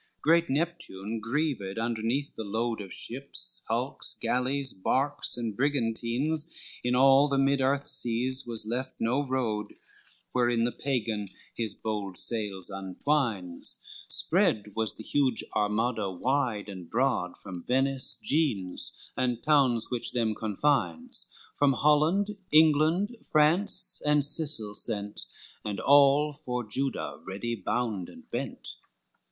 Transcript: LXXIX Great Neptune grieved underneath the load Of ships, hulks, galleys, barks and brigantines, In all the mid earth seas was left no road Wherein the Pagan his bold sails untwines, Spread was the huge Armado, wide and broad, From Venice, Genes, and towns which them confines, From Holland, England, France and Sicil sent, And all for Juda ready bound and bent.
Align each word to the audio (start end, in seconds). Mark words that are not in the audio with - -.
LXXIX 0.01 0.21
Great 0.23 0.49
Neptune 0.49 1.19
grieved 1.19 1.77
underneath 1.77 2.35
the 2.35 2.43
load 2.43 2.81
Of 2.81 2.91
ships, 2.91 3.61
hulks, 3.67 4.15
galleys, 4.19 4.73
barks 4.73 5.37
and 5.37 5.55
brigantines, 5.55 6.51
In 6.83 6.95
all 6.95 7.27
the 7.27 7.37
mid 7.37 7.61
earth 7.61 7.85
seas 7.85 8.43
was 8.47 8.65
left 8.65 8.95
no 8.99 9.23
road 9.23 9.75
Wherein 10.31 10.63
the 10.63 10.71
Pagan 10.71 11.29
his 11.53 11.75
bold 11.75 12.17
sails 12.17 12.67
untwines, 12.71 13.77
Spread 14.07 14.73
was 14.75 14.95
the 14.95 15.03
huge 15.03 15.43
Armado, 15.55 16.09
wide 16.11 16.67
and 16.67 16.89
broad, 16.89 17.37
From 17.37 17.61
Venice, 17.63 18.15
Genes, 18.23 19.11
and 19.15 19.43
towns 19.43 19.91
which 19.91 20.13
them 20.13 20.33
confines, 20.33 21.27
From 21.53 21.73
Holland, 21.73 22.35
England, 22.51 23.17
France 23.31 24.01
and 24.03 24.23
Sicil 24.25 24.73
sent, 24.75 25.27
And 25.63 25.79
all 25.79 26.33
for 26.33 26.67
Juda 26.67 27.21
ready 27.23 27.53
bound 27.53 28.09
and 28.09 28.27
bent. 28.31 28.67